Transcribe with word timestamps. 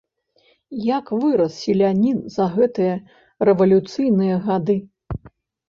Як 0.97 1.11
вырас 1.25 1.57
селянін 1.65 2.17
за 2.37 2.49
гэтыя 2.55 2.97
рэвалюцыйныя 3.49 4.43
гады! 4.51 4.81